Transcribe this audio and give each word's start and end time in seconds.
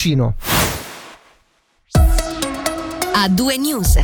Ticino. 0.00 0.49
A 3.12 3.28
due 3.28 3.56
news. 3.56 3.98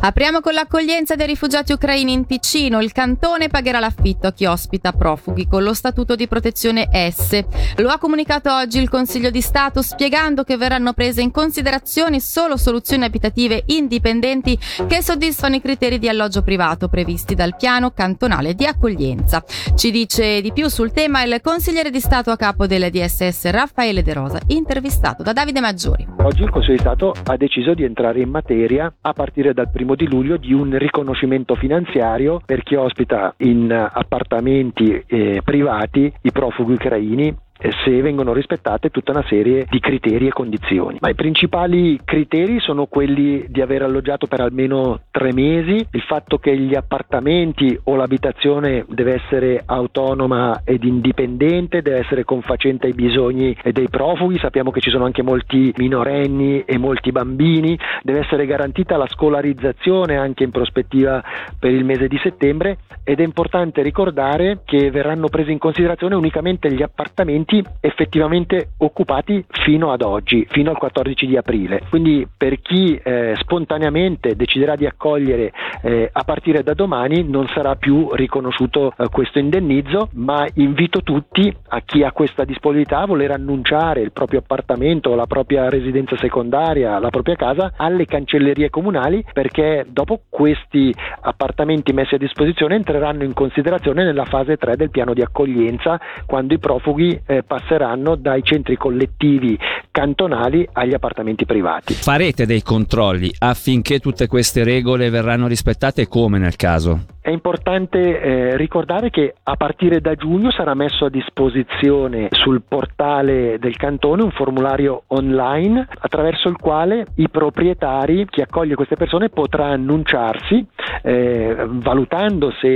Apriamo 0.00 0.40
con 0.40 0.52
l'accoglienza 0.52 1.16
dei 1.16 1.26
rifugiati 1.26 1.72
ucraini 1.72 2.12
in 2.12 2.26
Ticino. 2.26 2.80
Il 2.80 2.92
cantone 2.92 3.48
pagherà 3.48 3.78
l'affitto 3.78 4.28
a 4.28 4.32
chi 4.32 4.46
ospita 4.46 4.92
profughi 4.92 5.46
con 5.46 5.62
lo 5.62 5.74
statuto 5.74 6.14
di 6.14 6.28
protezione 6.28 6.88
S. 7.10 7.44
Lo 7.76 7.90
ha 7.90 7.98
comunicato 7.98 8.52
oggi 8.52 8.78
il 8.78 8.88
Consiglio 8.88 9.30
di 9.30 9.40
Stato 9.40 9.82
spiegando 9.82 10.44
che 10.44 10.56
verranno 10.56 10.92
prese 10.92 11.20
in 11.20 11.30
considerazione 11.30 12.20
solo 12.20 12.56
soluzioni 12.56 13.04
abitative 13.04 13.64
indipendenti 13.66 14.58
che 14.86 15.02
soddisfano 15.02 15.56
i 15.56 15.60
criteri 15.60 15.98
di 15.98 16.08
alloggio 16.08 16.42
privato 16.42 16.88
previsti 16.88 17.34
dal 17.34 17.56
piano 17.56 17.90
cantonale 17.90 18.54
di 18.54 18.66
accoglienza. 18.66 19.44
Ci 19.74 19.90
dice 19.90 20.40
di 20.40 20.52
più 20.52 20.68
sul 20.68 20.92
tema 20.92 21.22
il 21.22 21.40
consigliere 21.42 21.90
di 21.90 22.00
Stato 22.00 22.30
a 22.30 22.36
capo 22.36 22.66
del 22.66 22.90
DSS 22.90 23.50
Raffaele 23.50 24.02
De 24.02 24.12
Rosa, 24.12 24.40
intervistato 24.48 25.22
da 25.22 25.32
Davide 25.32 25.60
Maggiori. 25.60 26.17
Oggi 26.28 26.42
il 26.42 26.50
Consiglio 26.50 26.74
di 26.74 26.80
Stato 26.80 27.14
ha 27.24 27.36
deciso 27.38 27.72
di 27.72 27.84
entrare 27.84 28.20
in 28.20 28.28
materia 28.28 28.92
a 29.00 29.12
partire 29.14 29.54
dal 29.54 29.70
primo 29.70 29.94
di 29.94 30.06
luglio 30.06 30.36
di 30.36 30.52
un 30.52 30.76
riconoscimento 30.76 31.54
finanziario 31.54 32.38
per 32.44 32.62
chi 32.64 32.74
ospita 32.74 33.32
in 33.38 33.72
appartamenti 33.72 35.04
eh, 35.06 35.40
privati 35.42 36.12
i 36.20 36.30
profughi 36.30 36.74
ucraini 36.74 37.34
se 37.58 38.00
vengono 38.02 38.32
rispettate 38.32 38.90
tutta 38.90 39.10
una 39.12 39.24
serie 39.26 39.66
di 39.68 39.80
criteri 39.80 40.28
e 40.28 40.32
condizioni. 40.32 40.98
Ma 41.00 41.08
i 41.08 41.14
principali 41.14 41.98
criteri 42.04 42.60
sono 42.60 42.86
quelli 42.86 43.46
di 43.48 43.60
aver 43.60 43.82
alloggiato 43.82 44.26
per 44.26 44.40
almeno 44.40 45.00
tre 45.10 45.32
mesi, 45.32 45.84
il 45.90 46.02
fatto 46.02 46.38
che 46.38 46.56
gli 46.56 46.74
appartamenti 46.74 47.78
o 47.84 47.96
l'abitazione 47.96 48.84
deve 48.88 49.14
essere 49.14 49.62
autonoma 49.64 50.62
ed 50.64 50.84
indipendente, 50.84 51.82
deve 51.82 51.98
essere 51.98 52.24
confacente 52.24 52.86
ai 52.86 52.94
bisogni 52.94 53.56
dei 53.72 53.88
profughi, 53.88 54.38
sappiamo 54.38 54.70
che 54.70 54.80
ci 54.80 54.90
sono 54.90 55.04
anche 55.04 55.22
molti 55.22 55.72
minorenni 55.76 56.62
e 56.64 56.78
molti 56.78 57.10
bambini, 57.10 57.78
deve 58.02 58.20
essere 58.20 58.46
garantita 58.46 58.96
la 58.96 59.06
scolarizzazione 59.06 60.16
anche 60.16 60.44
in 60.44 60.50
prospettiva 60.50 61.22
per 61.58 61.72
il 61.72 61.84
mese 61.84 62.08
di 62.08 62.18
settembre 62.22 62.78
ed 63.02 63.20
è 63.20 63.24
importante 63.24 63.82
ricordare 63.82 64.60
che 64.64 64.90
verranno 64.90 65.28
presi 65.28 65.50
in 65.50 65.58
considerazione 65.58 66.14
unicamente 66.14 66.72
gli 66.72 66.82
appartamenti 66.82 67.47
appartamenti 67.48 67.64
effettivamente 67.80 68.70
occupati 68.78 69.44
fino 69.48 69.90
ad 69.90 70.02
oggi, 70.02 70.46
fino 70.50 70.70
al 70.70 70.76
14 70.76 71.26
di 71.26 71.36
aprile. 71.36 71.80
Quindi 71.88 72.28
per 72.36 72.60
chi 72.60 73.00
eh, 73.02 73.34
spontaneamente 73.38 74.36
deciderà 74.36 74.76
di 74.76 74.86
accogliere 74.86 75.52
eh, 75.82 76.10
a 76.12 76.24
partire 76.24 76.62
da 76.62 76.74
domani 76.74 77.26
non 77.26 77.48
sarà 77.48 77.76
più 77.76 78.12
riconosciuto 78.12 78.92
eh, 78.96 79.08
questo 79.10 79.38
indennizzo, 79.38 80.10
ma 80.14 80.46
invito 80.54 81.02
tutti 81.02 81.52
a 81.68 81.80
chi 81.80 82.02
ha 82.02 82.12
questa 82.12 82.44
disponibilità 82.44 83.00
a 83.00 83.06
voler 83.06 83.30
annunciare 83.30 84.00
il 84.00 84.12
proprio 84.12 84.40
appartamento, 84.40 85.14
la 85.14 85.26
propria 85.26 85.68
residenza 85.68 86.16
secondaria, 86.16 86.98
la 86.98 87.10
propria 87.10 87.36
casa 87.36 87.72
alle 87.76 88.04
cancellerie 88.04 88.68
comunali 88.68 89.24
perché 89.32 89.86
dopo 89.88 90.20
questi 90.28 90.94
appartamenti 91.20 91.92
messi 91.92 92.14
a 92.14 92.18
disposizione 92.18 92.74
entreranno 92.74 93.24
in 93.24 93.32
considerazione 93.32 94.04
nella 94.04 94.24
fase 94.24 94.56
3 94.56 94.76
del 94.76 94.90
piano 94.90 95.14
di 95.14 95.22
accoglienza 95.22 96.00
quando 96.26 96.54
i 96.54 96.58
profughi 96.58 97.20
eh, 97.26 97.37
passeranno 97.42 98.14
dai 98.14 98.42
centri 98.42 98.76
collettivi 98.76 99.58
cantonali 99.90 100.68
agli 100.72 100.94
appartamenti 100.94 101.44
privati. 101.44 101.94
Farete 101.94 102.46
dei 102.46 102.62
controlli 102.62 103.32
affinché 103.38 103.98
tutte 103.98 104.26
queste 104.26 104.64
regole 104.64 105.10
verranno 105.10 105.46
rispettate 105.46 106.06
come 106.06 106.38
nel 106.38 106.56
caso? 106.56 107.16
È 107.28 107.30
importante 107.30 108.22
eh, 108.22 108.56
ricordare 108.56 109.10
che 109.10 109.34
a 109.42 109.54
partire 109.56 110.00
da 110.00 110.14
giugno 110.14 110.50
sarà 110.50 110.72
messo 110.72 111.04
a 111.04 111.10
disposizione 111.10 112.28
sul 112.30 112.62
portale 112.66 113.58
del 113.58 113.76
cantone 113.76 114.22
un 114.22 114.30
formulario 114.30 115.02
online 115.08 115.86
attraverso 115.98 116.48
il 116.48 116.56
quale 116.56 117.04
i 117.16 117.28
proprietari, 117.28 118.24
chi 118.24 118.40
accoglie 118.40 118.76
queste 118.76 118.96
persone, 118.96 119.28
potrà 119.28 119.66
annunciarsi 119.66 120.66
eh, 121.02 121.66
valutando 121.68 122.50
se 122.50 122.68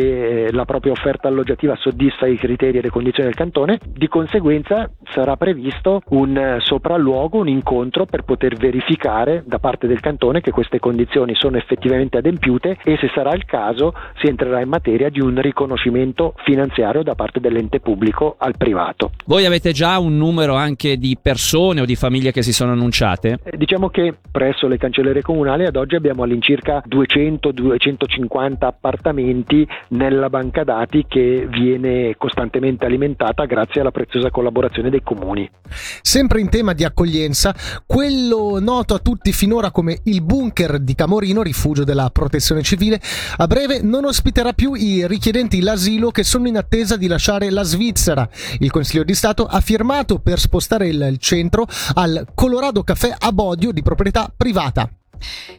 eh, 0.45 0.53
la 0.53 0.67
propria 0.67 0.93
offerta 0.93 1.29
alloggiativa 1.29 1.75
soddisfa 1.77 2.27
i 2.27 2.37
criteri 2.37 2.77
e 2.77 2.83
le 2.83 2.91
condizioni 2.91 3.31
del 3.31 3.39
cantone. 3.39 3.79
Di 3.83 4.09
conseguenza 4.09 4.91
sarà 5.13 5.37
previsto 5.37 6.03
un 6.11 6.59
sopralluogo, 6.59 7.39
un 7.39 7.49
incontro 7.49 8.05
per 8.05 8.25
poter 8.25 8.57
verificare 8.57 9.45
da 9.47 9.59
parte 9.59 9.87
del 9.87 10.01
cantone 10.01 10.43
che 10.43 10.51
queste 10.51 10.79
condizioni 10.79 11.35
sono 11.37 11.57
effettivamente 11.57 12.19
adempiute 12.19 12.77
e 12.85 12.99
se 12.99 13.11
sarà 13.15 13.33
il 13.33 13.47
caso 13.47 13.95
si 14.17 14.27
entrerà 14.27 14.41
entrerà 14.43 14.61
in 14.61 14.69
materia 14.69 15.09
di 15.09 15.21
un 15.21 15.41
riconoscimento 15.41 16.35
finanziario 16.45 17.03
da 17.03 17.15
parte 17.15 17.39
dell'ente 17.39 17.79
pubblico 17.81 18.35
al 18.39 18.57
privato. 18.57 19.13
Voi 19.27 19.47
avete 19.47 19.73
già 19.73 19.99
un 19.99 20.17
numero 20.17 20.55
anche 20.55 20.97
di 20.97 21.17
persone 21.21 21.81
o 21.81 21.85
di 21.85 21.95
famiglie 21.95 22.33
che 22.33 22.43
si 22.43 22.53
sono 22.53 22.73
annunciate? 22.73 23.39
Eh, 23.45 23.57
diciamo 23.57 23.89
che 23.89 24.15
presso 24.31 24.67
le 24.67 24.79
cancellerie 24.79 25.23
comunali 25.23 25.65
ad 25.65 25.77
oggi 25.77 25.95
abbiamo 25.95 26.25
all'incirca 26.25 26.83
200-250 26.89 28.57
appartamenti 28.59 29.67
nella 29.89 30.29
banca 30.29 30.65
dati 30.65 31.05
che 31.07 31.47
viene 31.49 32.15
costantemente 32.17 32.85
alimentata 32.85 33.45
grazie 33.45 33.81
alla 33.81 33.93
preziosa 33.93 34.31
collaborazione 34.31 34.91
dei 34.91 35.03
comuni. 35.03 35.49
Sempre 36.03 36.41
in 36.41 36.49
tema 36.49 36.73
di 36.73 36.85
accoglienza, 36.85 37.55
quello 37.87 38.59
noto 38.61 38.95
a 38.95 38.99
tutti 38.99 39.33
finora 39.33 39.71
come 39.71 40.01
il 40.05 40.23
bunker 40.23 40.81
di 40.81 40.95
Camorino, 40.95 41.43
rifugio 41.43 41.85
della 41.85 42.11
protezione 42.13 42.63
civile, 42.63 43.01
a 43.37 43.47
breve 43.47 43.81
non 43.83 44.05
ospiterà 44.05 44.32
ospiterà 44.33 44.55
più 44.55 44.73
i 44.73 45.07
richiedenti 45.07 45.61
l'asilo 45.61 46.11
che 46.11 46.25
sono 46.25 46.49
in 46.49 46.57
attesa 46.57 46.97
di 46.97 47.07
lasciare 47.07 47.51
la 47.51 47.63
Svizzera. 47.63 48.27
Il 48.61 48.71
Consiglio 48.71 49.05
di 49.05 49.15
Stato 49.15 49.45
ha 49.45 49.61
firmato 49.61 50.21
per 50.21 50.41
spostare 50.41 50.89
il 50.89 51.17
centro 51.19 51.67
al 51.95 52.27
Colorado 52.35 52.83
Café 52.83 53.15
a 53.17 53.31
Bodio 53.31 53.73
di 53.73 53.83
proprietà 53.83 54.33
privata. 54.35 54.91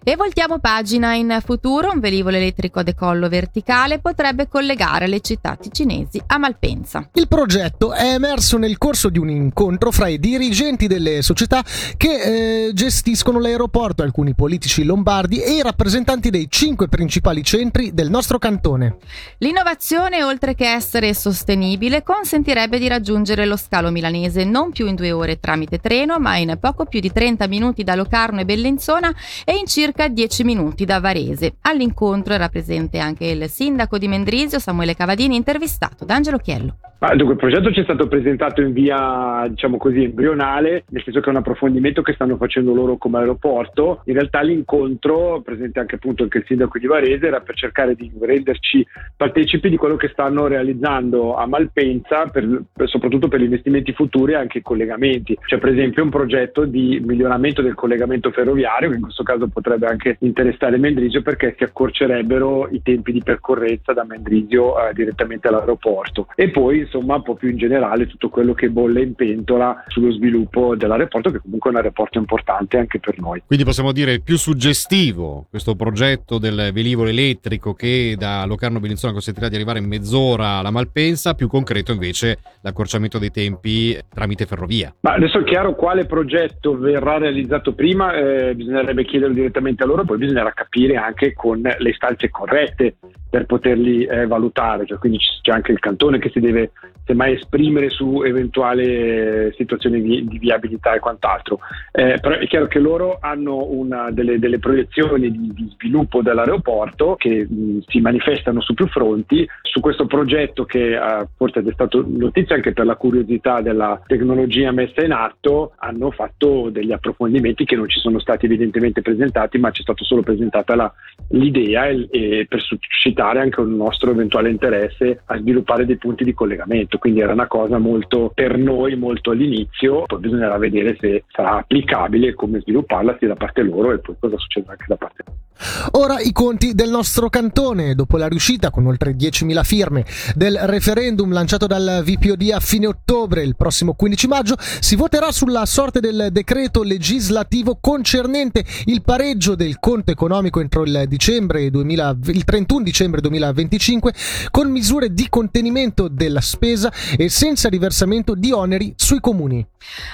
E 0.04 0.16
voltiamo 0.16 0.60
pagina 0.60 1.14
in 1.14 1.40
futuro, 1.44 1.92
un 1.92 2.00
velivolo 2.00 2.36
elettrico 2.36 2.80
a 2.80 2.84
decollo 2.84 3.30
verticale 3.30 4.00
potrebbe 4.00 4.48
collegare 4.48 5.08
le 5.08 5.22
città 5.22 5.56
ticinesi 5.56 6.22
a 6.28 6.38
Malpensa. 6.38 7.10
Il 7.14 7.28
progetto 7.28 7.94
è 7.94 8.14
emerso 8.14 8.58
nel 8.58 8.78
corso 8.78 9.10
di 9.10 9.20
un 9.20 9.30
incontro 9.30 9.92
fra 9.92 10.08
i 10.08 10.20
dirigenti 10.20 10.88
delle 10.88 11.22
società 11.22 11.64
che 11.98 12.68
eh, 12.68 12.74
gestiscono 12.74 13.40
l'aeroporto, 13.40 14.04
alcuni 14.04 14.34
politici 14.34 14.84
lombardi 14.84 15.42
e 15.42 15.54
i 15.54 15.62
rappresentanti 15.62 16.30
dei 16.30 16.48
cinque 16.50 16.88
principali 16.88 17.44
centri 17.44 17.94
del 17.94 18.10
nostro 18.10 18.40
cantone. 18.40 18.98
L'innovazione, 19.38 20.24
oltre 20.24 20.56
che 20.56 20.70
essere 20.70 21.14
sostenibile, 21.14 22.04
consentirebbe 22.04 22.80
di 22.80 22.88
raggiungere 22.88 23.46
lo 23.46 23.58
scalo 23.58 23.92
milanese 23.92 24.44
non 24.44 24.72
più 24.72 24.88
in 24.88 24.96
due 24.96 25.12
ore 25.12 25.40
tramite 25.40 25.80
treno, 25.80 26.20
ma 26.20 26.38
in 26.38 26.58
poco 26.60 26.86
più 26.86 27.00
di 27.00 27.12
30 27.12 27.48
minuti 27.48 27.84
da 27.84 27.96
Locarno 27.96 28.42
e 28.42 28.46
Bellinzona 28.46 29.14
e 29.46 29.53
e 29.54 29.60
in 29.60 29.68
circa 29.68 30.08
10 30.08 30.44
minuti 30.44 30.84
da 30.84 31.00
Varese. 31.00 31.58
All'incontro 31.62 32.34
era 32.34 32.50
presente 32.50 32.98
anche 32.98 33.26
il 33.26 33.48
sindaco 33.48 34.00
di 34.00 34.08
Mendrisio, 34.08 34.58
Samuele 34.58 34.96
Cavadini, 34.96 35.36
intervistato 35.36 36.06
da 36.06 36.16
Angelo 36.16 36.38
Chiello. 36.38 36.78
Dunque, 37.16 37.34
il 37.34 37.40
progetto 37.40 37.72
ci 37.74 37.82
è 37.82 37.84
stato 37.84 38.08
presentato 38.08 38.62
in 38.62 38.72
via, 38.72 39.46
diciamo 39.50 39.76
così, 39.76 40.06
embrionale, 40.06 40.86
nel 40.88 41.04
senso 41.04 41.20
che 41.20 41.26
è 41.26 41.30
un 41.32 41.36
approfondimento 41.36 42.02
che 42.02 42.14
stanno 42.14 42.38
facendo 42.38 42.74
loro 42.74 42.96
come 42.96 43.18
aeroporto. 43.18 44.04
In 44.06 44.14
realtà 44.14 44.40
l'incontro, 44.42 45.42
presente 45.44 45.80
anche 45.82 45.96
appunto 45.96 46.24
anche 46.24 46.38
il 46.38 46.46
sindaco 46.48 46.80
di 46.80 46.88
Varese, 46.88 47.28
era 47.28 47.42
per 47.42 47.56
cercare 47.56 47.96
di 47.96 48.10
renderci 48.18 48.88
partecipi 49.18 49.70
di 49.70 49.76
quello 49.76 49.98
che 49.98 50.08
stanno 50.14 50.48
realizzando 50.48 51.36
a 51.36 51.46
Malpensa, 51.46 52.28
per, 52.28 52.64
per, 52.72 52.88
soprattutto 52.88 53.28
per 53.28 53.42
gli 53.42 53.46
investimenti 53.46 53.92
futuri 53.92 54.32
e 54.32 54.38
anche 54.38 54.60
i 54.60 54.62
collegamenti. 54.62 55.38
C'è 55.46 55.58
per 55.58 55.74
esempio 55.74 56.04
un 56.04 56.10
progetto 56.10 56.64
di 56.64 57.02
miglioramento 57.06 57.62
del 57.62 57.76
collegamento 57.76 58.32
ferroviario, 58.32 58.90
che 58.90 58.96
in 58.96 59.02
questo 59.02 59.24
caso 59.24 59.43
potrebbe 59.48 59.88
anche 59.88 60.18
interessare 60.20 60.78
Mendrisio 60.78 61.22
perché 61.22 61.56
si 61.58 61.64
accorcerebbero 61.64 62.70
i 62.70 62.82
tempi 62.82 63.12
di 63.12 63.22
percorrenza 63.24 63.94
da 63.94 64.04
Mendrisio 64.04 64.78
eh, 64.78 64.94
direttamente 64.94 65.48
all'aeroporto. 65.48 66.28
E 66.36 66.50
poi 66.50 66.80
insomma 66.80 67.16
un 67.16 67.24
po' 67.24 67.36
più 67.36 67.50
in 67.50 67.58
generale 67.58 68.08
tutto 68.08 68.30
quello 68.30 68.54
che 68.54 68.70
bolle 68.70 69.02
in 69.02 69.14
pentola 69.14 69.84
sullo 69.88 70.12
sviluppo 70.12 70.76
dell'aeroporto 70.76 71.32
che 71.32 71.40
comunque 71.40 71.70
è 71.70 71.74
un 71.74 71.80
aeroporto 71.80 72.18
importante 72.18 72.78
anche 72.78 73.00
per 73.00 73.20
noi. 73.20 73.44
Quindi 73.46 73.66
possiamo 73.66 73.92
dire 73.92 74.20
più 74.20 74.38
suggestivo 74.38 75.48
questo 75.50 75.76
progetto 75.76 76.38
del 76.38 76.72
velivolo 76.74 77.10
elettrico 77.10 77.74
che 77.74 78.16
da 78.18 78.46
Locarno 78.46 78.80
Bellinzona 78.80 79.14
consentirà 79.14 79.50
di 79.50 79.56
arrivare 79.56 79.80
in 79.80 79.88
mezz'ora 79.88 80.58
alla 80.58 80.72
Malpensa, 80.72 81.34
più 81.34 81.48
concreto 81.48 81.92
invece 81.92 82.40
l'accorciamento 82.62 83.20
dei 83.20 83.32
tempi 83.32 83.98
tramite 84.10 84.46
ferrovia. 84.46 84.94
Ma 85.02 85.14
adesso 85.14 85.40
è 85.40 85.44
chiaro 85.44 85.76
quale 85.76 86.06
progetto 86.06 86.78
verrà 86.78 87.18
realizzato 87.18 87.74
prima, 87.74 88.14
eh, 88.14 88.56
bisognerebbe 88.56 89.06
chiederlo 89.24 89.34
direttamente 89.34 89.84
a 89.84 89.86
loro, 89.86 90.04
poi 90.04 90.18
bisognerà 90.18 90.52
capire 90.52 90.96
anche 90.98 91.34
con 91.34 91.62
le 91.62 91.90
istanze 91.90 92.30
corrette 92.30 92.96
per 93.30 93.46
poterli 93.46 94.06
eh, 94.06 94.28
valutare, 94.28 94.86
cioè, 94.86 94.98
quindi 94.98 95.20
c'è 95.42 95.52
anche 95.52 95.72
il 95.72 95.80
cantone 95.80 96.20
che 96.20 96.30
si 96.30 96.40
deve 96.40 96.72
semmai 97.06 97.34
esprimere 97.34 97.90
su 97.90 98.24
eventuali 98.24 99.52
situazioni 99.56 100.02
di, 100.02 100.28
di, 100.28 100.40
viabilità 100.40 100.94
e 100.94 101.00
quant'altro. 101.00 101.60
Eh, 101.92 102.18
però 102.22 102.36
è 102.36 102.48
chiaro 102.48 102.68
che 102.68 102.80
loro 102.80 103.18
hanno 103.20 103.66
una, 103.66 104.10
delle, 104.12 104.40
delle, 104.40 104.60
proiezioni 104.60 105.32
di, 105.32 105.52
di, 105.54 105.70
sviluppo 105.74 106.22
dell'aeroporto 106.22 107.16
che 107.16 107.46
mh, 107.48 107.80
si 107.88 108.00
manifestano 108.00 108.62
su 108.62 108.74
più 108.74 108.88
fronti. 108.88 109.48
Su 109.62 109.80
questo 109.80 110.06
progetto 110.06 110.66
che 110.66 110.96
eh, 110.96 111.28
forse 111.36 111.60
è 111.60 111.72
stato 111.74 112.04
notizia 112.08 112.56
anche 112.56 112.74
per 112.74 112.86
la 112.86 112.96
curiosità 112.96 113.62
della 113.62 114.02
tecnologia 114.06 114.72
messa 114.72 115.04
in 115.04 115.12
atto, 115.12 115.74
hanno 115.78 116.12
fatto 116.12 116.70
degli 116.70 116.92
approfondimenti 116.92 117.66
che 117.66 117.76
non 117.76 117.90
ci 117.90 118.00
sono 118.00 118.20
stati 118.20 118.46
evidentemente 118.46 119.02
presentati, 119.02 119.58
ma 119.58 119.72
c'è 119.72 119.82
stata 119.82 120.04
solo 120.04 120.22
presentata 120.22 120.76
la, 120.76 120.94
l'idea 121.30 121.88
e, 121.88 122.08
e 122.12 122.46
per 122.48 122.62
suscitare 122.62 123.40
anche 123.40 123.60
un 123.60 123.76
nostro 123.76 124.12
eventuale 124.12 124.50
interesse 124.50 125.22
a 125.26 125.38
sviluppare 125.38 125.86
dei 125.86 125.98
punti 125.98 126.24
di 126.24 126.34
collegamento. 126.34 126.93
Quindi 126.98 127.22
era 127.22 127.34
una 127.34 127.48
cosa 127.48 127.78
molto 127.78 128.32
per 128.34 128.58
noi 128.58 128.96
molto 128.96 129.32
all'inizio, 129.32 130.04
poi 130.04 130.20
bisognerà 130.20 130.58
vedere 130.58 130.96
se 131.00 131.24
sarà 131.28 131.58
applicabile 131.58 132.30
e 132.30 132.34
come 132.34 132.60
svilupparla 132.62 133.16
sia 133.20 133.30
da 133.30 133.36
parte 133.36 133.62
loro 133.62 133.92
e 133.92 134.00
poi 134.00 134.16
cosa 134.20 134.38
succederà 134.38 134.74
anche 134.74 134.86
da 134.88 134.96
parte 134.96 135.24
nostra. 135.26 135.53
Ora 135.92 136.20
i 136.20 136.32
conti 136.32 136.74
del 136.74 136.90
nostro 136.90 137.30
cantone, 137.30 137.96
dopo 137.96 138.18
la 138.18 138.28
riuscita 138.28 138.70
con 138.70 138.86
oltre 138.88 139.16
10.000 139.16 139.64
firme 139.64 140.06
del 140.36 140.58
referendum 140.64 141.32
lanciato 141.32 141.68
dal 141.68 142.02
VPOD 142.04 142.52
a 142.54 142.60
fine 142.60 142.88
ottobre, 142.88 143.44
il 143.44 143.56
prossimo 143.56 143.94
15 143.94 144.28
maggio, 144.28 144.56
si 144.80 144.96
voterà 144.96 145.32
sulla 145.32 145.66
sorte 145.66 146.00
del 146.00 146.30
decreto 146.32 146.84
legislativo 146.84 147.78
concernente 147.80 148.66
il 148.86 149.02
pareggio 149.04 149.56
del 149.56 149.80
conto 149.80 150.12
economico 150.12 150.60
entro 150.60 150.84
il, 150.84 151.06
dicembre 151.08 151.70
2000, 151.70 152.18
il 152.26 152.44
31 152.44 152.84
dicembre 152.84 153.22
2025 153.22 154.14
con 154.52 154.70
misure 154.70 155.14
di 155.14 155.28
contenimento 155.30 156.08
della 156.08 156.42
spesa 156.42 156.92
e 157.16 157.30
senza 157.30 157.70
riversamento 157.70 158.36
di 158.36 158.52
oneri 158.52 158.94
sui 158.96 159.20
comuni. 159.20 159.66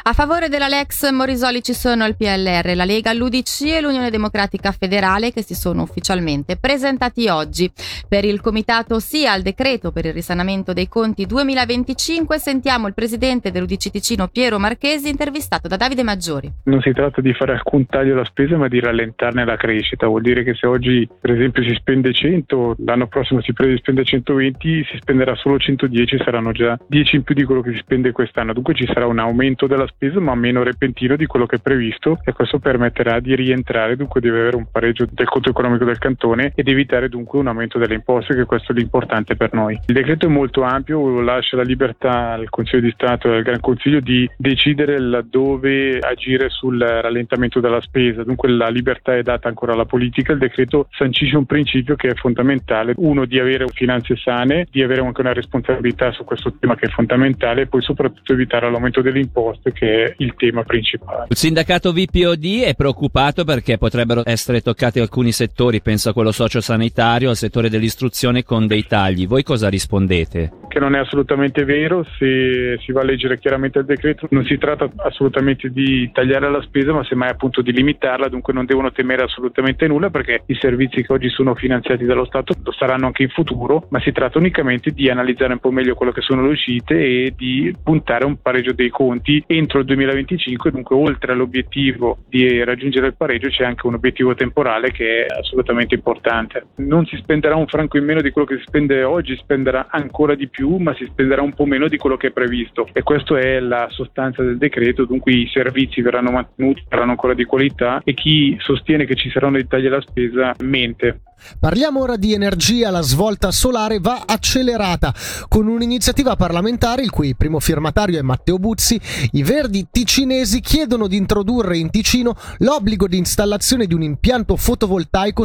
A 0.03 0.13
favore 0.13 0.49
della 0.49 0.67
Lex 0.67 1.09
Morisoli 1.11 1.63
ci 1.63 1.73
sono 1.73 2.05
il 2.05 2.15
PLR, 2.15 2.75
la 2.75 2.85
Lega, 2.85 3.13
l'UDC 3.13 3.61
e 3.65 3.81
l'Unione 3.81 4.09
Democratica 4.09 4.71
Federale 4.71 5.28
che 5.31 5.43
si 5.43 5.55
sono 5.55 5.83
ufficialmente 5.83 6.57
presentati 6.57 7.27
oggi. 7.27 7.71
Per 8.07 8.25
il 8.25 8.41
comitato 8.41 8.99
sì 8.99 9.25
al 9.25 9.41
decreto 9.41 9.91
per 9.91 10.05
il 10.05 10.13
risanamento 10.13 10.73
dei 10.73 10.87
conti 10.87 11.25
2025 11.25 12.37
sentiamo 12.37 12.87
il 12.87 12.93
presidente 12.93 13.51
dell'UDC 13.51 13.89
Ticino 13.91 14.27
Piero 14.27 14.59
Marchesi 14.59 15.09
intervistato 15.09 15.67
da 15.67 15.77
Davide 15.77 16.03
Maggiori. 16.03 16.51
Non 16.63 16.81
si 16.81 16.91
tratta 16.91 17.21
di 17.21 17.33
fare 17.33 17.53
alcun 17.53 17.85
taglio 17.85 18.13
alla 18.13 18.25
spesa 18.25 18.57
ma 18.57 18.67
di 18.67 18.79
rallentarne 18.79 19.45
la 19.45 19.55
crescita, 19.55 20.07
vuol 20.07 20.21
dire 20.21 20.43
che 20.43 20.53
se 20.53 20.67
oggi 20.67 21.07
per 21.19 21.31
esempio 21.31 21.63
si 21.63 21.73
spende 21.75 22.13
100, 22.13 22.75
l'anno 22.85 23.07
prossimo 23.07 23.41
si 23.41 23.53
prevede 23.53 23.75
di 23.75 23.81
spendere 23.81 24.05
120, 24.05 24.85
si 24.89 24.97
spenderà 24.99 25.35
solo 25.35 25.57
110, 25.57 26.17
saranno 26.23 26.51
già 26.51 26.77
10 26.87 27.15
in 27.15 27.23
più 27.23 27.35
di 27.35 27.43
quello 27.43 27.61
che 27.61 27.71
si 27.71 27.77
spende 27.77 28.11
quest'anno, 28.11 28.53
dunque 28.53 28.73
ci 28.73 28.85
sarà 28.85 29.05
un 29.05 29.19
aumento 29.19 29.67
della 29.67 29.87
spesa 29.87 30.19
ma 30.19 30.35
meno 30.35 30.63
repentino 30.63 31.15
di 31.15 31.25
quello 31.25 31.45
che 31.45 31.57
è 31.57 31.59
previsto 31.59 32.19
e 32.23 32.33
questo 32.33 32.59
permetterà 32.59 33.19
di 33.19 33.35
rientrare, 33.35 33.95
dunque 33.95 34.21
di 34.21 34.29
avere 34.29 34.55
un 34.55 34.65
pareggio 34.71 35.07
del 35.19 35.27
conto 35.27 35.49
economico 35.49 35.83
del 35.83 35.97
cantone 35.97 36.53
ed 36.55 36.67
evitare 36.67 37.09
dunque 37.09 37.39
un 37.39 37.47
aumento 37.47 37.77
delle 37.77 37.95
imposte 37.95 38.33
che 38.35 38.45
questo 38.45 38.71
è 38.71 38.75
l'importante 38.75 39.35
per 39.35 39.53
noi. 39.53 39.77
Il 39.87 39.93
decreto 39.93 40.25
è 40.25 40.29
molto 40.29 40.61
ampio, 40.63 41.19
lascia 41.19 41.57
la 41.57 41.63
libertà 41.63 42.31
al 42.31 42.49
Consiglio 42.49 42.81
di 42.81 42.91
Stato 42.91 43.31
e 43.31 43.37
al 43.37 43.43
Gran 43.43 43.59
Consiglio 43.59 43.99
di 43.99 44.29
decidere 44.37 44.97
laddove 44.99 45.99
agire 45.99 46.49
sul 46.49 46.79
rallentamento 46.79 47.59
della 47.59 47.81
spesa, 47.81 48.23
dunque 48.23 48.49
la 48.49 48.69
libertà 48.69 49.15
è 49.15 49.21
data 49.21 49.49
ancora 49.49 49.73
alla 49.73 49.85
politica, 49.85 50.31
il 50.31 50.39
decreto 50.39 50.87
sancisce 50.91 51.35
un 51.35 51.45
principio 51.45 51.95
che 51.95 52.09
è 52.09 52.13
fondamentale, 52.13 52.93
uno 52.97 53.25
di 53.25 53.39
avere 53.39 53.67
finanze 53.73 54.15
sane, 54.15 54.67
di 54.71 54.81
avere 54.81 55.01
anche 55.01 55.21
una 55.21 55.33
responsabilità 55.33 56.11
su 56.11 56.23
questo 56.23 56.53
tema 56.57 56.75
che 56.75 56.85
è 56.85 56.89
fondamentale 56.89 57.63
e 57.63 57.67
poi 57.67 57.81
soprattutto 57.81 58.31
evitare 58.33 58.69
l'aumento 58.71 59.01
delle 59.01 59.19
imposte 59.19 59.73
che 59.73 60.05
è 60.05 60.13
il 60.19 60.33
tema 60.35 60.63
principale. 60.63 61.25
Il 61.29 61.35
sindacato 61.35 61.91
VPOD 61.91 62.61
è 62.63 62.73
preoccupato 62.75 63.43
perché 63.43 63.77
potrebbero 63.77 64.21
essere 64.25 64.61
toccati 64.61 64.99
alcuni 65.09 65.31
settori, 65.31 65.81
penso 65.81 66.09
a 66.09 66.13
quello 66.13 66.31
sociosanitario, 66.31 67.29
al 67.29 67.35
settore 67.35 67.67
dell'istruzione 67.67 68.43
con 68.43 68.67
dei 68.67 68.85
tagli. 68.85 69.27
Voi 69.27 69.41
cosa 69.41 69.67
rispondete? 69.67 70.51
Che 70.67 70.79
non 70.79 70.93
è 70.93 70.99
assolutamente 70.99 71.65
vero, 71.65 72.05
se 72.19 72.77
si 72.79 72.91
va 72.91 73.01
a 73.01 73.03
leggere 73.03 73.39
chiaramente 73.39 73.79
il 73.79 73.85
decreto 73.85 74.27
non 74.29 74.45
si 74.45 74.59
tratta 74.59 74.87
assolutamente 74.97 75.69
di 75.71 76.11
tagliare 76.13 76.51
la 76.51 76.61
spesa 76.61 76.93
ma 76.93 77.03
semmai 77.03 77.29
appunto 77.29 77.63
di 77.63 77.71
limitarla, 77.71 78.29
dunque 78.29 78.53
non 78.53 78.67
devono 78.67 78.91
temere 78.91 79.23
assolutamente 79.23 79.87
nulla 79.87 80.11
perché 80.11 80.43
i 80.45 80.57
servizi 80.61 81.01
che 81.01 81.11
oggi 81.11 81.29
sono 81.29 81.55
finanziati 81.55 82.05
dallo 82.05 82.25
Stato 82.25 82.53
lo 82.63 82.71
saranno 82.71 83.07
anche 83.07 83.23
in 83.23 83.29
futuro, 83.29 83.87
ma 83.89 83.99
si 83.99 84.11
tratta 84.11 84.37
unicamente 84.37 84.91
di 84.91 85.09
analizzare 85.09 85.53
un 85.53 85.59
po' 85.59 85.71
meglio 85.71 85.95
quello 85.95 86.11
che 86.11 86.21
sono 86.21 86.43
le 86.43 86.49
uscite 86.49 86.93
e 86.93 87.33
di 87.35 87.75
puntare 87.83 88.25
a 88.25 88.27
un 88.27 88.39
pareggio 88.39 88.73
dei 88.73 88.89
conti 88.89 89.43
entro 89.47 89.79
il 89.79 89.85
2025, 89.85 90.69
dunque 90.69 90.95
oltre 90.95 91.31
all'obiettivo 91.31 92.19
di 92.29 92.63
raggiungere 92.63 93.07
il 93.07 93.15
pareggio 93.15 93.49
c'è 93.49 93.63
anche 93.63 93.87
un 93.87 93.95
obiettivo 93.95 94.35
temporale 94.35 94.91
che 94.99 95.25
è 95.25 95.39
assolutamente 95.39 95.95
importante. 95.95 96.67
Non 96.75 97.05
si 97.05 97.15
spenderà 97.15 97.55
un 97.55 97.67
franco 97.67 97.97
in 97.97 98.03
meno 98.03 98.19
di 98.19 98.31
quello 98.31 98.45
che 98.45 98.57
si 98.57 98.63
spende 98.67 99.03
oggi, 99.03 99.33
si 99.33 99.41
spenderà 99.43 99.87
ancora 99.89 100.35
di 100.35 100.49
più, 100.49 100.75
ma 100.75 100.93
si 100.95 101.07
spenderà 101.09 101.41
un 101.41 101.53
po' 101.53 101.63
meno 101.63 101.87
di 101.87 101.95
quello 101.95 102.17
che 102.17 102.27
è 102.27 102.31
previsto 102.31 102.89
e 102.91 103.01
questa 103.01 103.39
è 103.39 103.61
la 103.61 103.87
sostanza 103.89 104.43
del 104.43 104.57
decreto, 104.57 105.05
dunque 105.05 105.31
i 105.31 105.49
servizi 105.53 106.01
verranno 106.01 106.31
mantenuti, 106.31 106.83
saranno 106.89 107.11
ancora 107.11 107.33
di 107.33 107.45
qualità 107.45 108.01
e 108.03 108.13
chi 108.13 108.57
sostiene 108.59 109.05
che 109.05 109.15
ci 109.15 109.29
saranno 109.29 109.53
dei 109.53 109.67
tagli 109.67 109.85
alla 109.85 110.01
spesa 110.01 110.53
mente. 110.63 111.21
Parliamo 111.57 112.01
ora 112.01 112.17
di 112.17 112.33
energia, 112.33 112.89
la 112.89 112.99
svolta 112.99 113.51
solare 113.51 113.99
va 114.01 114.23
accelerata 114.27 115.13
con 115.47 115.67
un'iniziativa 115.67 116.35
parlamentare 116.35 117.01
il 117.01 117.09
cui 117.09 117.33
primo 117.33 117.61
firmatario 117.61 118.19
è 118.19 118.21
Matteo 118.21 118.57
Buzzi. 118.57 118.99
I 119.31 119.43
verdi 119.43 119.87
ticinesi 119.89 120.59
chiedono 120.59 121.07
di 121.07 121.15
introdurre 121.15 121.77
in 121.77 121.89
Ticino 121.89 122.35
l'obbligo 122.57 123.07
di 123.07 123.17
installazione 123.17 123.85
di 123.85 123.93
un 123.93 124.01
impianto 124.01 124.57
fotovoltaico 124.57 124.88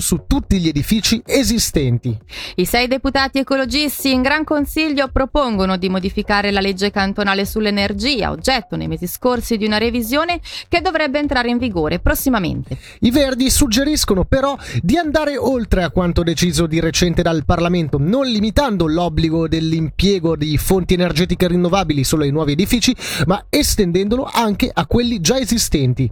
su 0.01 0.25
tutti 0.27 0.59
gli 0.59 0.69
edifici 0.69 1.23
esistenti. 1.25 2.17
I 2.57 2.65
sei 2.65 2.89
deputati 2.89 3.39
ecologisti 3.39 4.13
in 4.13 4.23
Gran 4.23 4.45
Consiglio 4.45 5.09
propongono 5.09 5.77
di 5.77 5.89
modificare 5.89 6.51
la 6.51 6.61
legge 6.61 6.91
cantonale 6.91 7.45
sull'energia, 7.45 8.31
oggetto 8.31 8.77
nei 8.77 8.89
mesi 8.89 9.07
scorsi 9.07 9.57
di 9.57 9.67
una 9.67 9.79
revisione 9.79 10.41
che 10.69 10.81
dovrebbe 10.81 11.19
entrare 11.19 11.51
in 11.51 11.59
vigore 11.59 11.99
prossimamente. 11.99 12.79
I 13.01 13.11
verdi 13.11 13.51
suggeriscono 13.51 14.25
però 14.25 14.57
di 14.81 14.97
andare 14.97 15.37
oltre 15.37 15.83
a 15.83 15.91
quanto 15.91 16.23
deciso 16.23 16.67
di 16.67 16.81
recente 16.81 17.23
dal 17.23 17.45
Parlamento, 17.45 17.99
non 17.99 18.27
limitando 18.27 18.87
l'obbligo 18.87 19.47
dell'impiego 19.49 20.37
di 20.37 20.57
fonti 20.57 20.95
energetiche 20.95 21.49
rinnovabili 21.49 22.05
solo 22.05 22.23
ai 22.25 22.31
nuovi 22.31 22.53
edifici, 22.53 22.95
ma 23.27 23.45
estendendolo 23.49 24.29
anche 24.33 24.71
a 24.73 24.87
quelli 24.87 25.21
già 25.21 25.39
esistenti. 25.39 26.11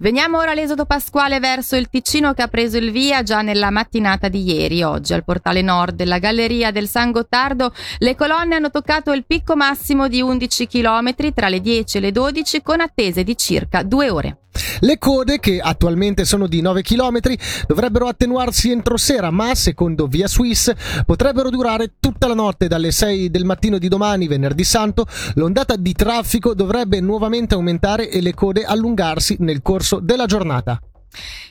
Veniamo 0.00 0.38
ora 0.38 0.50
all'esodo 0.50 0.84
pasquale 0.84 1.38
verso 1.38 1.76
il 1.76 1.88
Ticino 1.88 2.32
che 2.32 2.42
ha 2.42 2.48
preso 2.48 2.71
il 2.78 2.90
via 2.90 3.22
già 3.22 3.42
nella 3.42 3.70
mattinata 3.70 4.28
di 4.28 4.42
ieri. 4.42 4.82
Oggi 4.82 5.12
al 5.12 5.24
portale 5.24 5.62
nord 5.62 5.96
della 5.96 6.18
galleria 6.18 6.70
del 6.70 6.88
San 6.88 7.10
Gottardo 7.10 7.72
le 7.98 8.14
colonne 8.14 8.54
hanno 8.54 8.70
toccato 8.70 9.12
il 9.12 9.24
picco 9.26 9.56
massimo 9.56 10.08
di 10.08 10.20
11 10.20 10.66
km 10.66 11.32
tra 11.34 11.48
le 11.48 11.60
10 11.60 11.96
e 11.96 12.00
le 12.00 12.12
12 12.12 12.62
con 12.62 12.80
attese 12.80 13.22
di 13.24 13.36
circa 13.36 13.82
due 13.82 14.10
ore. 14.10 14.36
Le 14.80 14.98
code, 14.98 15.38
che 15.38 15.60
attualmente 15.60 16.24
sono 16.24 16.46
di 16.46 16.60
9 16.60 16.82
km, 16.82 17.20
dovrebbero 17.66 18.06
attenuarsi 18.06 18.70
entro 18.70 18.96
sera, 18.96 19.30
ma 19.30 19.54
secondo 19.54 20.06
Via 20.06 20.28
Swiss 20.28 20.72
potrebbero 21.06 21.48
durare 21.50 21.94
tutta 21.98 22.26
la 22.26 22.34
notte 22.34 22.68
dalle 22.68 22.90
6 22.90 23.30
del 23.30 23.44
mattino 23.44 23.78
di 23.78 23.88
domani, 23.88 24.28
venerdì 24.28 24.64
santo. 24.64 25.06
L'ondata 25.34 25.76
di 25.76 25.92
traffico 25.94 26.54
dovrebbe 26.54 27.00
nuovamente 27.00 27.54
aumentare 27.54 28.10
e 28.10 28.20
le 28.20 28.34
code 28.34 28.64
allungarsi 28.64 29.36
nel 29.40 29.62
corso 29.62 30.00
della 30.00 30.26
giornata. 30.26 30.80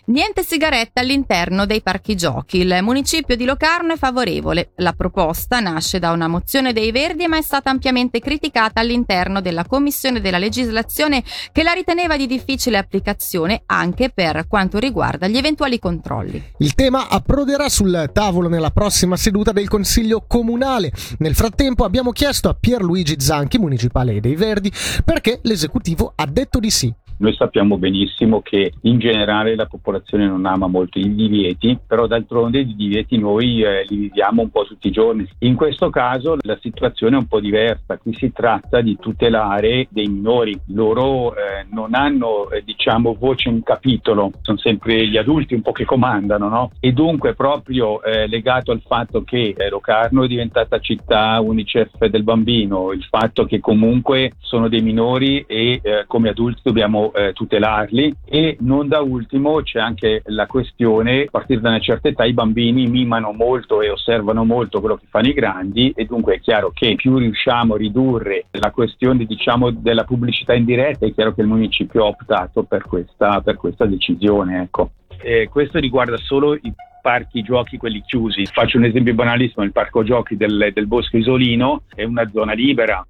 Niente 0.05 0.43
sigarette 0.43 0.99
all'interno 0.99 1.65
dei 1.65 1.81
parchi 1.81 2.15
giochi. 2.15 2.57
Il 2.57 2.79
municipio 2.81 3.35
di 3.35 3.45
Locarno 3.45 3.93
è 3.93 3.97
favorevole. 3.97 4.71
La 4.77 4.93
proposta 4.93 5.59
nasce 5.59 5.99
da 5.99 6.11
una 6.11 6.27
mozione 6.27 6.73
dei 6.73 6.91
Verdi 6.91 7.27
ma 7.27 7.37
è 7.37 7.41
stata 7.41 7.69
ampiamente 7.69 8.19
criticata 8.19 8.79
all'interno 8.79 9.41
della 9.41 9.65
Commissione 9.65 10.19
della 10.19 10.37
legislazione 10.37 11.23
che 11.51 11.63
la 11.63 11.73
riteneva 11.73 12.17
di 12.17 12.27
difficile 12.27 12.77
applicazione 12.77 13.63
anche 13.67 14.09
per 14.09 14.47
quanto 14.47 14.79
riguarda 14.79 15.27
gli 15.27 15.37
eventuali 15.37 15.79
controlli. 15.79 16.53
Il 16.57 16.73
tema 16.73 17.07
approderà 17.07 17.69
sul 17.69 18.09
tavolo 18.11 18.49
nella 18.49 18.71
prossima 18.71 19.15
seduta 19.15 19.51
del 19.51 19.67
Consiglio 19.67 20.25
Comunale. 20.27 20.91
Nel 21.19 21.35
frattempo 21.35 21.83
abbiamo 21.83 22.11
chiesto 22.11 22.49
a 22.49 22.55
Pierluigi 22.59 23.15
Zanchi, 23.19 23.57
municipale 23.59 24.19
dei 24.19 24.35
Verdi, 24.35 24.71
perché 25.05 25.39
l'esecutivo 25.43 26.13
ha 26.15 26.25
detto 26.25 26.59
di 26.59 26.71
sì. 26.71 26.93
Noi 27.21 27.35
sappiamo 27.35 27.77
benissimo 27.77 28.41
che 28.41 28.73
in 28.81 28.97
generale 28.97 29.55
la 29.55 29.67
popolazione 29.67 30.25
non 30.25 30.43
ama 30.47 30.65
molto 30.65 30.97
i 30.97 31.13
divieti, 31.13 31.77
però 31.85 32.07
d'altronde 32.07 32.61
i 32.61 32.75
divieti 32.75 33.19
noi 33.19 33.61
eh, 33.61 33.85
li 33.87 33.95
viviamo 33.97 34.41
un 34.41 34.49
po' 34.49 34.65
tutti 34.65 34.87
i 34.87 34.91
giorni. 34.91 35.29
In 35.41 35.53
questo 35.53 35.91
caso 35.91 36.35
la 36.41 36.57
situazione 36.59 37.15
è 37.15 37.19
un 37.19 37.27
po' 37.27 37.39
diversa, 37.39 37.99
qui 37.99 38.15
si 38.15 38.31
tratta 38.31 38.81
di 38.81 38.97
tutelare 38.99 39.85
dei 39.91 40.07
minori, 40.07 40.59
loro 40.69 41.35
eh, 41.35 41.67
non 41.69 41.93
hanno 41.93 42.49
eh, 42.49 42.63
diciamo 42.63 43.13
voce 43.13 43.49
in 43.49 43.61
capitolo, 43.61 44.31
sono 44.41 44.57
sempre 44.57 45.07
gli 45.07 45.17
adulti 45.17 45.53
un 45.53 45.61
po' 45.61 45.73
che 45.73 45.85
comandano, 45.85 46.49
no? 46.49 46.71
E 46.79 46.91
dunque 46.91 47.35
proprio 47.35 48.01
eh, 48.01 48.25
legato 48.25 48.71
al 48.71 48.81
fatto 48.83 49.23
che 49.23 49.53
eh, 49.55 49.69
Locarno 49.69 50.23
è 50.23 50.27
diventata 50.27 50.79
città 50.79 51.39
Unicef 51.39 52.03
del 52.03 52.23
bambino, 52.23 52.91
il 52.93 53.03
fatto 53.03 53.45
che 53.45 53.59
comunque 53.59 54.31
sono 54.39 54.67
dei 54.69 54.81
minori 54.81 55.45
e 55.47 55.79
eh, 55.83 56.05
come 56.07 56.29
adulti 56.29 56.61
dobbiamo 56.63 57.09
eh, 57.13 57.33
tutelarli 57.33 58.13
e 58.25 58.57
non 58.61 58.87
da 58.87 59.01
ultimo 59.01 59.61
c'è 59.61 59.79
anche 59.79 60.21
la 60.25 60.45
questione, 60.47 61.23
a 61.23 61.27
partire 61.31 61.61
da 61.61 61.69
una 61.69 61.79
certa 61.79 62.07
età 62.07 62.25
i 62.25 62.33
bambini 62.33 62.87
mimano 62.87 63.31
molto 63.31 63.81
e 63.81 63.89
osservano 63.89 64.43
molto 64.43 64.79
quello 64.79 64.95
che 64.95 65.05
fanno 65.09 65.27
i 65.27 65.33
grandi 65.33 65.91
e 65.95 66.05
dunque 66.05 66.35
è 66.35 66.39
chiaro 66.39 66.71
che 66.73 66.95
più 66.95 67.17
riusciamo 67.17 67.75
a 67.75 67.77
ridurre 67.77 68.45
la 68.51 68.71
questione 68.71 69.25
diciamo 69.25 69.71
della 69.71 70.03
pubblicità 70.03 70.53
indiretta 70.53 71.05
è 71.05 71.13
chiaro 71.13 71.33
che 71.33 71.41
il 71.41 71.47
municipio 71.47 72.03
ha 72.03 72.07
optato 72.07 72.63
per 72.63 72.83
questa, 72.83 73.41
per 73.41 73.57
questa 73.57 73.85
decisione. 73.85 74.61
Ecco. 74.61 74.91
E 75.21 75.49
questo 75.49 75.79
riguarda 75.79 76.17
solo 76.17 76.55
i 76.55 76.73
parchi 77.01 77.41
giochi 77.41 77.77
quelli 77.77 78.01
chiusi. 78.05 78.45
Faccio 78.45 78.77
un 78.77 78.85
esempio 78.85 79.13
banalissimo, 79.13 79.65
il 79.65 79.71
parco 79.71 80.03
giochi 80.03 80.37
del, 80.37 80.71
del 80.73 80.87
Bosco 80.87 81.17
Isolino 81.17 81.83
è 81.93 82.03
una 82.03 82.29
zona 82.31 82.53
libera, 82.53 83.05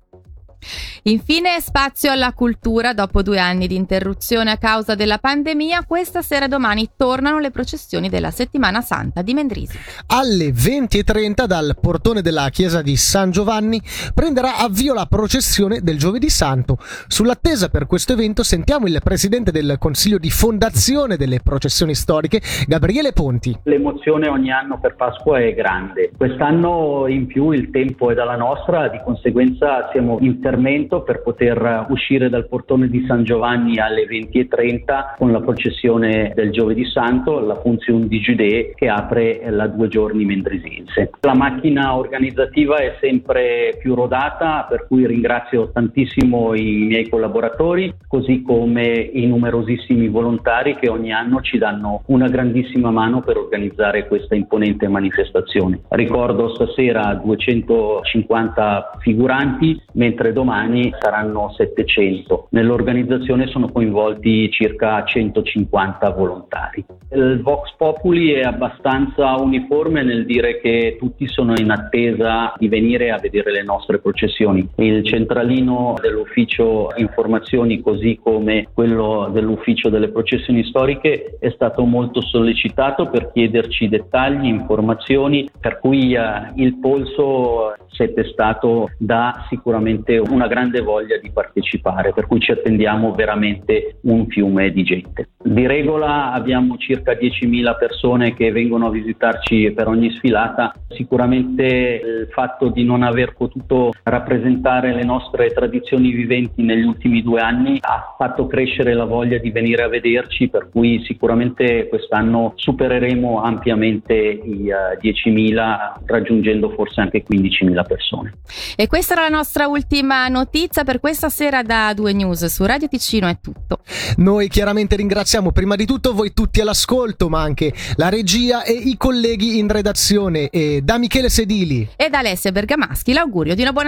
Infine 1.03 1.60
spazio 1.60 2.12
alla 2.12 2.34
cultura. 2.34 2.94
Dopo 2.94 3.22
due 3.22 3.39
anni 3.39 3.68
di 3.68 3.75
interruzione 3.75 4.51
a 4.51 4.58
causa 4.58 4.96
della 4.96 5.18
pandemia, 5.18 5.86
questa 5.86 6.22
sera 6.22 6.46
e 6.46 6.48
domani 6.48 6.89
tornano 6.96 7.39
le 7.39 7.51
processioni 7.51 8.10
della 8.10 8.32
Settimana 8.32 8.82
Santa 8.82 9.22
di 9.22 9.34
Mendrisi. 9.34 9.77
Alle 10.08 10.50
20.30 10.50 11.46
dal 11.46 11.77
portone 11.80 12.22
della 12.22 12.50
chiesa 12.50 12.82
di 12.82 12.96
San 12.96 13.32
Giovanni 13.32 13.82
prenderà 14.13 14.58
avvio 14.58 14.94
la 14.94 15.06
processione 15.06 15.82
del 15.82 15.98
Giovedì 15.98 16.30
Santo. 16.30 16.77
Sull'attesa 17.08 17.70
per 17.70 17.88
questo 17.88 18.13
evento 18.13 18.44
sentiamo 18.44 18.88
il 18.88 19.00
presidente 19.03 19.51
del 19.51 19.75
Consiglio 19.80 20.18
di 20.18 20.30
Fondazione 20.30 21.18
delle 21.18 21.39
Processioni 21.41 21.96
Storiche, 21.96 22.41
Gabriele 22.68 23.13
Ponti. 23.13 23.58
L'emozione 23.63 24.27
ogni 24.27 24.51
anno 24.51 24.80
per 24.80 24.96
Pasqua 24.96 25.39
è 25.39 25.53
grande. 25.53 26.12
Quest'anno 26.15 27.08
in 27.08 27.27
più 27.27 27.51
il 27.51 27.70
tempo 27.72 28.12
è 28.12 28.13
dalla 28.13 28.36
nostra, 28.36 28.88
di 28.89 29.00
conseguenza 29.03 29.89
siamo 29.91 30.18
in 30.22 30.39
fermento 30.51 31.01
per 31.01 31.22
poter 31.22 31.86
uscire 31.88 32.29
dal 32.29 32.48
portone 32.50 32.89
di 32.89 33.05
San 33.08 33.24
Giovanni 33.24 33.79
alle 33.79 34.05
20.30 34.05 35.15
con 35.17 35.31
la 35.31 35.39
processione 35.39 36.34
del 36.36 36.51
Giovedì 36.51 36.84
Santo, 36.86 37.39
la 37.39 37.55
funzione 37.62 38.08
di 38.08 38.20
Giudee 38.20 38.74
che 38.75 38.89
apre 38.89 39.41
la 39.50 39.67
due 39.67 39.88
giorni 39.88 40.25
mendrisense. 40.25 41.12
La 41.22 41.36
macchina 41.36 41.96
organizzativa 41.96 42.77
è 42.79 42.98
sempre 43.00 43.77
più 43.79 43.96
rodata, 43.96 44.65
per 44.67 44.88
cui 44.88 45.08
ringrazio 45.08 45.72
tantissimo 45.72 46.53
i 46.53 46.86
miei 46.86 47.08
collaboratori, 47.08 47.93
così 48.08 48.41
come 48.41 48.91
i 48.91 49.25
numerosissimi 49.27 50.10
volontari 50.10 50.75
che 50.75 50.89
ogni 50.89 51.13
anno 51.13 51.39
ci 51.39 51.58
danno 51.58 52.03
una 52.08 52.27
grandissima 52.27 52.91
mano 52.91 53.22
per 53.22 53.38
organizzare 53.38 54.05
questa 54.08 54.36
imponente 54.36 54.89
manifestazione. 54.89 55.79
Ricordo 55.89 56.53
stasera 56.55 57.13
250 57.24 58.98
figuranti, 59.00 59.81
mentre 59.93 60.34
domani 60.42 60.92
saranno 61.00 61.54
700. 61.56 62.48
Nell'organizzazione 62.50 63.48
sono 63.48 63.72
coinvolti 63.72 64.50
circa 64.50 65.04
150 65.04 66.10
volontari. 66.10 66.84
Il 67.12 67.42
Vox 67.44 67.76
Populi 67.78 68.32
è 68.32 68.42
abbastanza 68.42 69.36
uniforme 69.36 70.04
nel 70.04 70.26
dire 70.26 70.60
che 70.60 70.96
tutti 70.98 71.28
sono 71.28 71.54
in 71.58 71.70
attesa 71.70 72.54
di 72.58 72.68
venire 72.68 73.12
a 73.12 73.20
vedere 73.20 73.52
le 73.52 73.64
nostre 73.64 74.00
processioni. 74.00 74.68
Il 74.78 75.06
centralino 75.06 75.96
dell'ufficio 76.02 76.90
informazioni 76.96 77.82
così 77.82 78.20
come 78.22 78.68
quello 78.74 79.30
dell'ufficio 79.32 79.90
delle 79.90 80.10
processioni 80.10 80.64
storiche 80.64 81.38
è 81.40 81.50
stato 81.52 81.84
molto 81.86 82.22
sollecitato 82.22 83.08
per 83.10 83.32
chiederci 83.32 83.90
dettagli, 83.90 84.46
informazioni, 84.46 85.48
per 85.60 85.80
cui 85.80 86.14
eh, 86.14 86.52
il 86.56 86.80
polso 86.80 87.74
si 87.92 88.04
è 88.04 88.14
testato 88.14 88.90
da 88.98 89.46
sicuramente 89.50 90.18
una 90.32 90.48
grande 90.48 90.82
voglia 90.82 91.18
di 91.18 91.30
partecipare, 91.32 92.14
per 92.14 92.28
cui 92.28 92.40
ci 92.40 92.52
attendiamo 92.52 93.14
veramente 93.14 93.98
un 94.04 94.28
fiume 94.28 94.72
di 94.72 94.84
gente. 94.84 95.30
Di 95.44 95.66
regola 95.66 96.32
abbiamo 96.32 96.78
circa 96.78 97.14
10.000 97.14 97.78
persone 97.78 98.34
che 98.34 98.52
vengono 98.52 98.88
a 98.88 98.92
visitarci 98.92 99.72
per 99.72 99.88
ogni 99.88 100.12
sfilata, 100.12 100.74
sicuramente 100.90 101.64
il 101.66 102.28
fatto 102.32 102.70
di 102.70 102.84
non 102.84 103.04
aver 103.04 103.34
potuto 103.34 103.92
rappresentare 104.04 104.94
le 104.94 105.04
nostre 105.04 105.50
tradizioni 105.50 106.12
viventi 106.12 106.62
negli 106.62 106.84
ultimi 106.84 107.22
due 107.22 107.42
anni 107.42 107.78
ha 107.82 108.16
fatto 108.18 108.48
crescere 108.48 108.94
la 108.94 109.06
voglia 109.06 109.38
di 109.38 109.52
venire 109.52 109.84
a 109.84 109.88
vederci, 109.88 110.50
per 110.50 110.70
cui 110.72 111.04
sicuramente 111.06 111.88
quest'anno 111.88 112.54
supereremo 112.56 113.42
ampiamente 113.42 114.14
i 114.14 114.70
uh, 114.70 114.98
eh, 114.98 115.12
10.000 115.12 116.04
raggiungendo 116.06 116.70
forse 116.72 117.02
anche 117.02 117.24
15.000 117.28 117.86
persone. 117.86 118.34
E 118.76 118.88
questa 118.88 119.14
era 119.14 119.24
la 119.24 119.36
nostra 119.36 119.68
ultima 119.68 120.21
notizia 120.28 120.84
per 120.84 121.00
questa 121.00 121.30
sera 121.30 121.63
da 121.63 121.94
Due 121.94 122.13
News 122.13 122.46
su 122.46 122.63
Radio 122.66 122.88
Ticino 122.88 123.28
è 123.28 123.38
tutto. 123.42 123.80
Noi 124.18 124.48
chiaramente 124.48 124.96
ringraziamo 124.96 125.51
prima 125.51 125.75
di 125.75 125.86
tutto 125.86 126.13
voi 126.13 126.34
tutti 126.34 126.62
all'ascolto, 126.62 127.30
ma 127.30 127.42
anche 127.42 127.74
la 127.96 128.10
regia 128.10 128.63
e 128.63 128.74
i 128.74 128.96
colleghi 128.98 129.58
in 129.58 129.68
redazione 129.68 130.50
e 130.50 130.82
da 130.84 130.98
Michele 130.98 131.30
Sedili 131.30 131.90
e 131.96 132.10
da 132.10 132.20
Alessia 132.20 132.51
Bergamaschi 132.51 133.13
l'augurio 133.13 133.56
di 133.56 133.62
una 133.62 133.72
buona 133.72 133.80